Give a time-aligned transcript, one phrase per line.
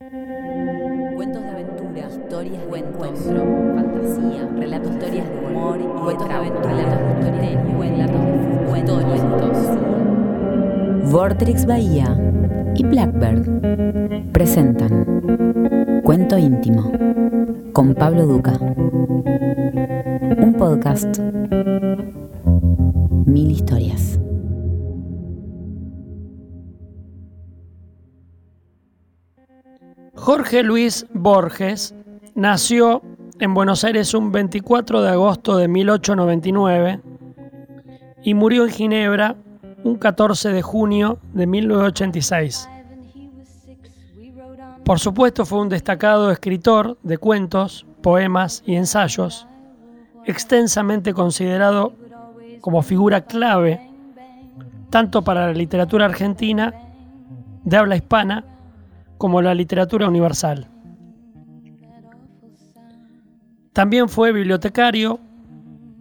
[0.00, 3.18] Cuentos de aventura, historias, cuentos,
[3.74, 8.30] fantasía, relatos, historias de humor y cuentos de aventura, relatos de misterio, relatos de
[8.66, 9.58] fútbol, cuentos.
[11.12, 12.16] Vortrix Bahía
[12.76, 16.90] y Blackbird presentan Cuento íntimo
[17.74, 18.54] con Pablo Duca.
[18.58, 21.18] Un podcast.
[23.26, 24.19] Mil historias.
[30.30, 31.92] Jorge Luis Borges
[32.36, 33.02] nació
[33.40, 37.00] en Buenos Aires un 24 de agosto de 1899
[38.22, 39.34] y murió en Ginebra
[39.82, 42.70] un 14 de junio de 1986.
[44.84, 49.48] Por supuesto fue un destacado escritor de cuentos, poemas y ensayos,
[50.26, 51.94] extensamente considerado
[52.60, 53.80] como figura clave
[54.90, 56.72] tanto para la literatura argentina
[57.64, 58.44] de habla hispana
[59.20, 60.66] como la literatura universal.
[63.74, 65.20] También fue bibliotecario,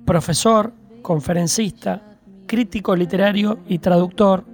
[0.06, 2.02] profesor, conferencista,
[2.48, 4.46] crítico literario y traductor,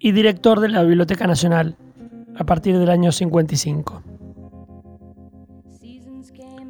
[0.00, 1.76] y director de la Biblioteca Nacional
[2.36, 4.02] a partir del año 55.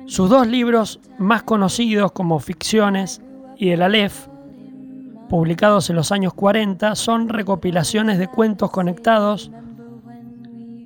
[0.04, 3.22] Sus dos libros más conocidos como Ficciones
[3.56, 4.28] y El Aleph
[5.28, 9.50] publicados en los años 40, son recopilaciones de cuentos conectados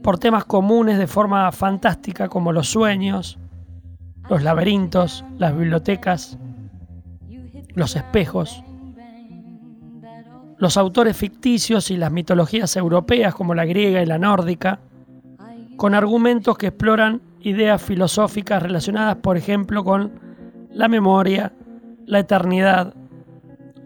[0.02, 3.38] por temas comunes de forma fantástica como los sueños,
[4.28, 6.38] los laberintos, las bibliotecas,
[7.74, 8.62] los espejos,
[10.58, 14.80] los autores ficticios y las mitologías europeas como la griega y la nórdica,
[15.76, 20.12] con argumentos que exploran ideas filosóficas relacionadas, por ejemplo, con
[20.70, 21.52] la memoria,
[22.04, 22.94] la eternidad,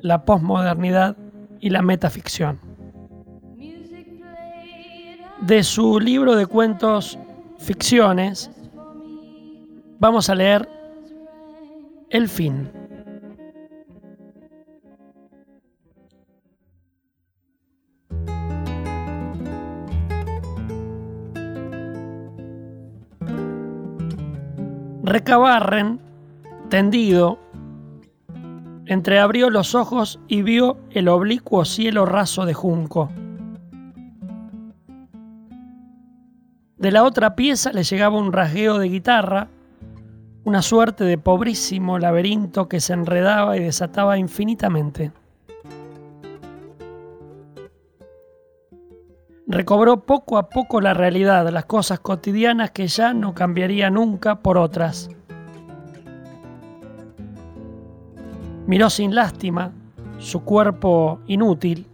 [0.05, 1.16] la posmodernidad
[1.60, 2.60] y la metaficción.
[5.41, 7.19] De su libro de cuentos
[7.58, 8.50] Ficciones,
[9.98, 10.69] vamos a leer
[12.10, 12.70] El fin.
[25.03, 25.98] Recabarren,
[26.69, 27.38] tendido,
[28.87, 33.11] Entreabrió los ojos y vio el oblicuo cielo raso de junco.
[36.77, 39.49] De la otra pieza le llegaba un rasgueo de guitarra,
[40.44, 45.12] una suerte de pobrísimo laberinto que se enredaba y desataba infinitamente.
[49.47, 54.59] Recobró poco a poco la realidad, las cosas cotidianas que ya no cambiaría nunca por
[54.59, 55.09] otras.
[58.66, 59.72] Miró sin lástima
[60.19, 61.86] su cuerpo inútil,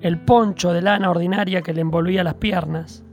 [0.00, 3.04] el poncho de lana ordinaria que le envolvía las piernas.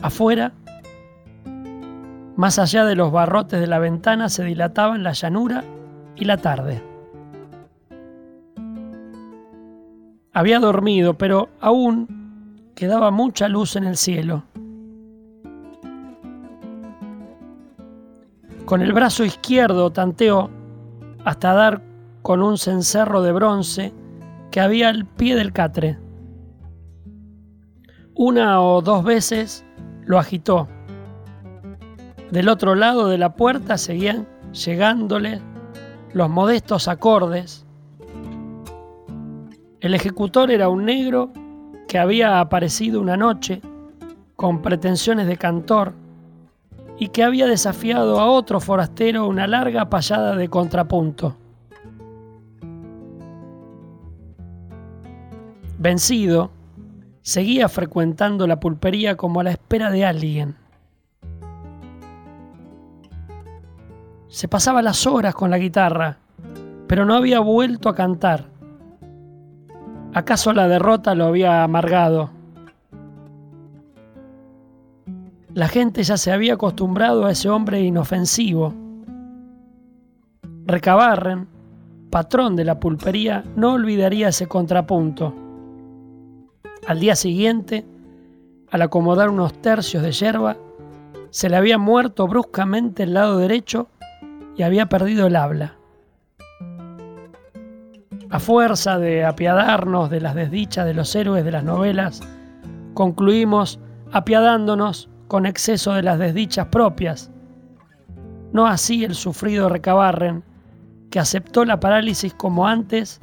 [0.00, 0.52] Afuera,
[2.36, 5.64] más allá de los barrotes de la ventana, se dilataban la llanura
[6.14, 6.82] y la tarde.
[10.32, 14.44] Había dormido, pero aún quedaba mucha luz en el cielo.
[18.66, 20.50] Con el brazo izquierdo tanteó
[21.24, 21.82] hasta dar
[22.22, 23.94] con un cencerro de bronce
[24.50, 26.00] que había al pie del catre.
[28.16, 29.64] Una o dos veces
[30.04, 30.66] lo agitó.
[32.32, 35.40] Del otro lado de la puerta seguían llegándole
[36.12, 37.64] los modestos acordes.
[39.78, 41.30] El ejecutor era un negro
[41.86, 43.60] que había aparecido una noche
[44.34, 45.94] con pretensiones de cantor
[46.98, 51.36] y que había desafiado a otro forastero una larga payada de contrapunto.
[55.78, 56.50] Vencido,
[57.20, 60.56] seguía frecuentando la pulpería como a la espera de alguien.
[64.28, 66.18] Se pasaba las horas con la guitarra,
[66.86, 68.46] pero no había vuelto a cantar.
[70.14, 72.35] ¿Acaso la derrota lo había amargado?
[75.56, 78.74] La gente ya se había acostumbrado a ese hombre inofensivo.
[80.66, 81.48] Recabarren,
[82.10, 85.34] patrón de la pulpería, no olvidaría ese contrapunto.
[86.86, 87.86] Al día siguiente,
[88.70, 90.58] al acomodar unos tercios de yerba,
[91.30, 93.88] se le había muerto bruscamente el lado derecho
[94.58, 95.76] y había perdido el habla.
[98.28, 102.20] A fuerza de apiadarnos de las desdichas de los héroes de las novelas,
[102.92, 103.80] concluimos
[104.12, 107.30] apiadándonos con exceso de las desdichas propias.
[108.52, 110.44] No así el sufrido Recabarren,
[111.10, 113.20] que aceptó la parálisis como antes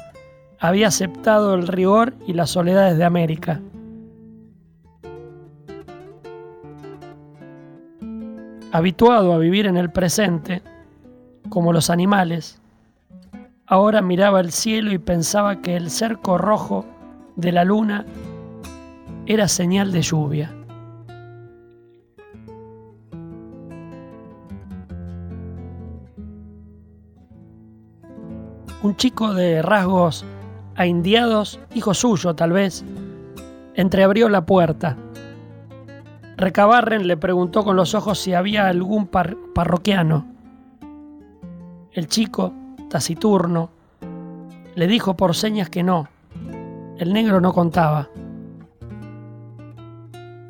[0.59, 3.61] había aceptado el rigor y las soledades de América.
[8.71, 10.63] Habituado a vivir en el presente,
[11.49, 12.61] como los animales,
[13.67, 16.85] ahora miraba el cielo y pensaba que el cerco rojo
[17.35, 18.05] de la luna
[19.25, 20.62] era señal de lluvia.
[28.83, 30.25] Un chico de rasgos
[30.75, 32.83] a indiados, hijo suyo tal vez,
[33.75, 34.97] entreabrió la puerta.
[36.35, 40.25] Recabarren le preguntó con los ojos si había algún parroquiano.
[41.93, 42.51] El chico,
[42.89, 43.69] taciturno,
[44.75, 46.09] le dijo por señas que no.
[46.97, 48.09] El negro no contaba.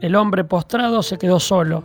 [0.02, 1.84] El hombre postrado se quedó solo.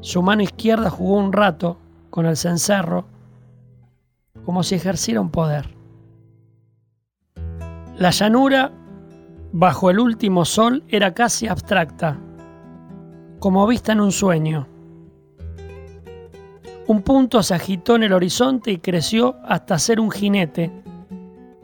[0.00, 1.76] Su mano izquierda jugó un rato
[2.10, 3.04] con el cencerro,
[4.50, 5.68] como si ejerciera un poder.
[7.96, 8.72] La llanura,
[9.52, 12.18] bajo el último sol, era casi abstracta,
[13.38, 14.66] como vista en un sueño.
[16.88, 20.72] Un punto se agitó en el horizonte y creció hasta ser un jinete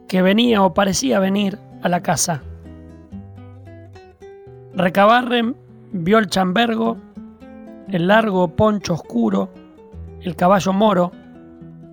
[0.07, 2.45] que venía o parecía venir a la casa.
[4.75, 5.57] Recabarren
[5.91, 6.99] vio el chambergo,
[7.89, 9.49] el largo poncho oscuro,
[10.21, 11.26] el caballo moro,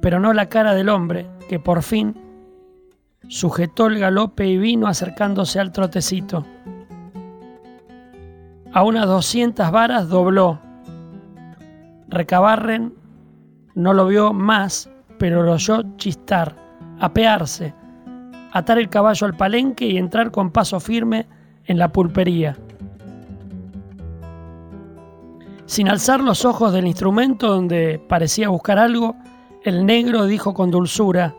[0.03, 2.13] pero no la cara del hombre que por fin
[3.29, 6.45] sujetó el galope y vino acercándose al trotecito.
[8.73, 10.59] A unas doscientas varas dobló.
[12.09, 12.93] Recabarren
[13.75, 16.53] no lo vio más, pero lo oyó chistar,
[16.99, 17.73] apearse,
[18.51, 21.27] atar el caballo al palenque y entrar con paso firme
[21.63, 22.57] en la pulpería.
[25.65, 29.15] Sin alzar los ojos del instrumento donde parecía buscar algo,
[29.63, 31.35] el negro dijo con dulzura,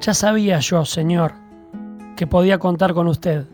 [0.00, 1.32] ya sabía yo, Señor,
[2.16, 3.46] que podía contar con usted.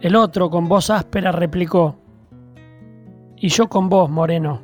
[0.00, 1.96] El otro, con voz áspera, replicó,
[3.36, 4.60] y yo con vos, Moreno.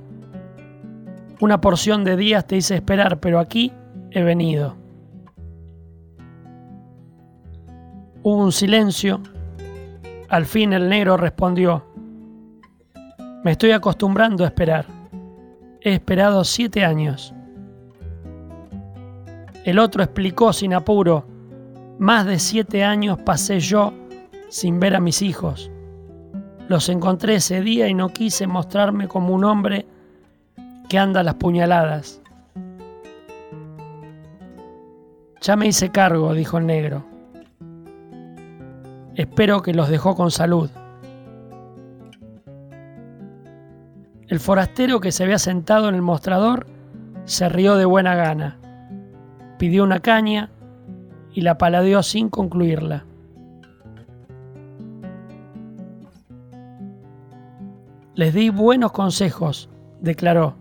[1.41, 3.73] Una porción de días te hice esperar, pero aquí
[4.11, 4.75] he venido.
[8.23, 9.20] Hubo un silencio.
[10.29, 11.85] Al fin el negro respondió,
[13.42, 14.87] me estoy acostumbrando a esperar.
[15.81, 17.34] He esperado siete años.
[19.64, 21.26] El otro explicó sin apuro,
[21.98, 23.92] más de siete años pasé yo
[24.48, 25.70] sin ver a mis hijos.
[26.69, 29.87] Los encontré ese día y no quise mostrarme como un hombre
[30.88, 32.20] que anda a las puñaladas.
[35.40, 37.04] Ya me hice cargo, dijo el negro.
[39.14, 40.70] Espero que los dejó con salud.
[44.30, 46.66] El forastero que se había sentado en el mostrador
[47.26, 48.60] se rió de buena gana
[49.60, 50.48] pidió una caña
[51.34, 53.04] y la paladeó sin concluirla.
[58.14, 59.68] Les di buenos consejos,
[60.00, 60.54] declaró,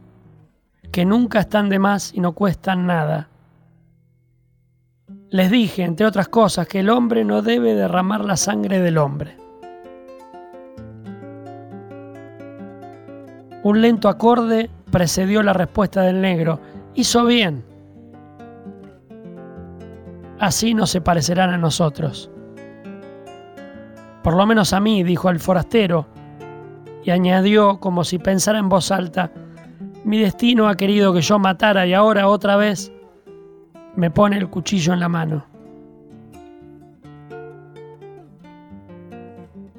[0.91, 3.29] que nunca están de más y no cuestan nada.
[5.29, 9.37] Les dije, entre otras cosas, que el hombre no debe derramar la sangre del hombre.
[13.63, 16.59] Un lento acorde precedió la respuesta del negro.
[16.95, 17.63] Hizo bien
[20.39, 22.31] así no se parecerán a nosotros.
[24.23, 26.07] Por lo menos a mí, dijo el forastero,
[27.03, 29.31] y añadió como si pensara en voz alta,
[30.03, 32.91] mi destino ha querido que yo matara y ahora otra vez
[33.95, 35.45] me pone el cuchillo en la mano.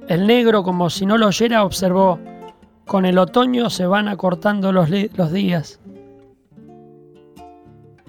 [0.08, 2.18] El negro, como si no lo oyera, observó,
[2.90, 5.78] con el otoño se van acortando los, los días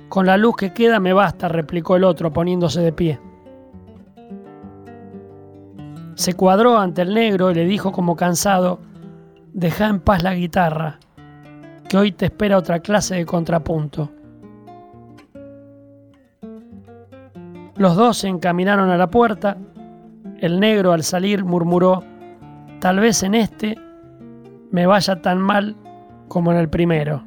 [0.10, 3.20] con la luz que queda me basta, replicó el otro poniéndose de pie.
[6.16, 8.80] Se cuadró ante el negro y le dijo como cansado,
[9.54, 10.98] deja en paz la guitarra,
[11.88, 14.10] que hoy te espera otra clase de contrapunto.
[17.76, 19.58] Los dos se encaminaron a la puerta.
[20.40, 22.04] El negro al salir murmuró,
[22.80, 23.78] tal vez en este
[24.72, 25.76] me vaya tan mal
[26.28, 27.24] como en el primero.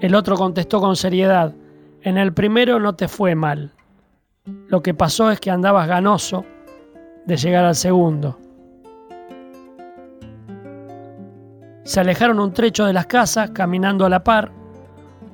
[0.00, 1.54] El otro contestó con seriedad,
[2.02, 3.72] en el primero no te fue mal.
[4.68, 6.44] Lo que pasó es que andabas ganoso
[7.26, 8.38] de llegar al segundo.
[11.84, 14.52] Se alejaron un trecho de las casas, caminando a la par.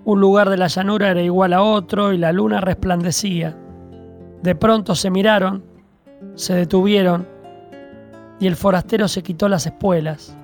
[0.04, 3.56] Un lugar de la llanura era igual a otro y la luna resplandecía.
[4.42, 5.64] De pronto se miraron,
[6.34, 7.35] se detuvieron
[8.38, 10.36] y el forastero se quitó las espuelas.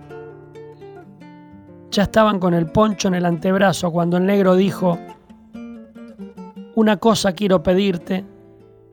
[1.91, 4.99] Ya estaban con el poncho en el antebrazo cuando el negro dijo,
[6.75, 8.25] una cosa quiero pedirte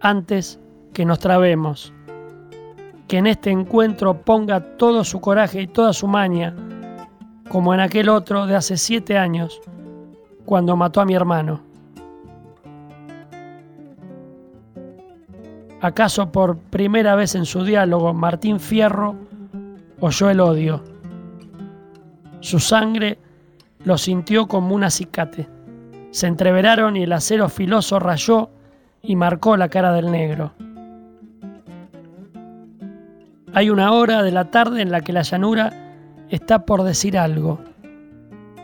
[0.02, 0.60] antes
[0.94, 1.94] que nos trabemos,
[3.08, 6.54] que en este encuentro ponga todo su coraje y toda su maña,
[7.50, 9.62] como en aquel otro de hace siete años,
[10.46, 11.69] cuando mató a mi hermano.
[15.82, 19.16] ¿Acaso por primera vez en su diálogo Martín Fierro
[20.02, 20.84] oyó el odio?
[22.42, 23.18] Su sangre
[23.86, 25.48] lo sintió como un acicate.
[26.12, 28.50] Se entreveraron y el acero filoso rayó
[29.02, 30.52] y marcó la cara del negro.
[33.54, 35.72] Hay una hora de la tarde en la que la llanura
[36.30, 37.60] está por decir algo.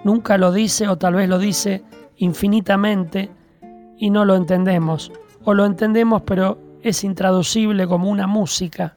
[0.04, 1.84] Nunca lo dice o tal vez lo dice
[2.18, 3.32] infinitamente
[3.98, 5.14] y no lo entendemos.
[5.46, 8.96] O lo entendemos pero es intraducible como una música.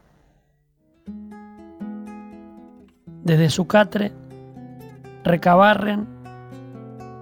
[3.24, 4.12] Desde su catre,
[5.24, 6.06] Recabarren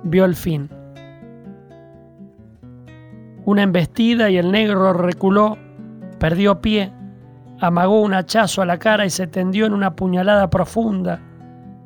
[0.02, 0.68] vio el fin.
[3.44, 5.56] Una embestida y el negro reculó,
[6.18, 6.92] perdió pie,
[7.60, 11.20] amagó un hachazo a la cara y se tendió en una puñalada profunda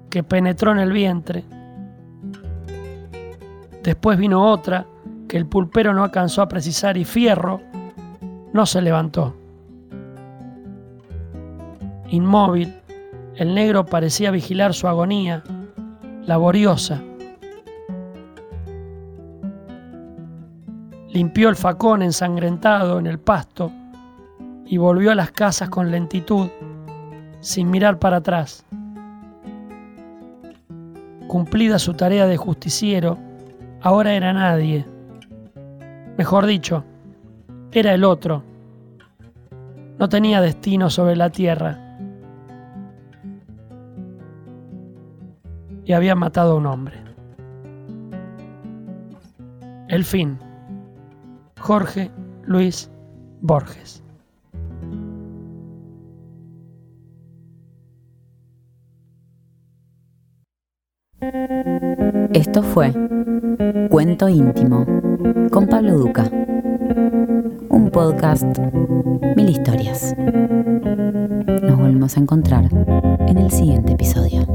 [0.09, 1.45] que penetró en el vientre.
[3.83, 4.87] Después vino otra
[5.29, 7.70] que el pulpero no alcanzó a precisar y Fierro
[8.53, 9.35] no se levantó.
[12.09, 12.75] Inmóvil,
[13.37, 15.43] el negro parecía vigilar su agonía,
[16.25, 17.01] laboriosa.
[21.09, 23.73] Limpió el facón ensangrentado en el pasto
[24.67, 26.49] y volvió a las casas con lentitud,
[27.41, 28.65] sin mirar para atrás.
[31.27, 33.19] Cumplida su tarea de justiciero,
[33.81, 34.85] ahora era nadie.
[36.17, 36.85] Mejor dicho,
[37.73, 38.43] era el otro.
[39.99, 41.79] No tenía destino sobre la tierra.
[45.85, 46.97] Y había matado a un hombre.
[49.89, 50.39] El fin.
[51.61, 52.11] Jorge
[52.45, 52.91] Luis
[53.41, 54.03] Borges.
[62.33, 62.93] Esto fue
[63.91, 64.87] Cuento íntimo
[65.51, 66.31] con Pablo Duca
[67.71, 68.59] un podcast,
[69.37, 70.15] mil historias.
[70.17, 72.69] Nos volvemos a encontrar
[73.29, 74.50] en el siguiente episodio.